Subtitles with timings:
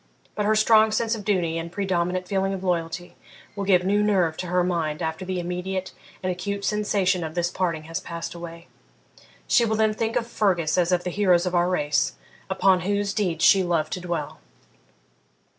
[0.33, 3.15] But her strong sense of duty and predominant feeling of loyalty
[3.55, 5.93] will give new nerve to her mind after the immediate
[6.23, 8.67] and acute sensation of this parting has passed away.
[9.47, 12.13] She will then think of Fergus as of the heroes of our race,
[12.49, 14.39] upon whose deeds she loved to dwell.'